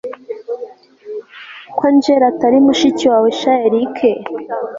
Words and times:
ko 1.77 1.83
angella 1.89 2.25
atari 2.31 2.57
mushiki 2.65 3.03
wawe 3.11 3.29
sha 3.39 3.53
eric 3.67 3.95